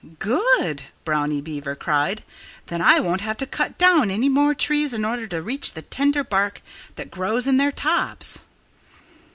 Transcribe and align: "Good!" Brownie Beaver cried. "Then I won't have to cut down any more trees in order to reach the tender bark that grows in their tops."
"Good!" 0.17 0.85
Brownie 1.05 1.41
Beaver 1.43 1.75
cried. 1.75 2.23
"Then 2.65 2.81
I 2.81 2.99
won't 2.99 3.21
have 3.21 3.37
to 3.37 3.45
cut 3.45 3.77
down 3.77 4.09
any 4.09 4.29
more 4.29 4.55
trees 4.55 4.95
in 4.95 5.05
order 5.05 5.27
to 5.27 5.43
reach 5.43 5.73
the 5.73 5.83
tender 5.83 6.23
bark 6.23 6.63
that 6.95 7.11
grows 7.11 7.47
in 7.47 7.57
their 7.57 7.71
tops." 7.71 8.41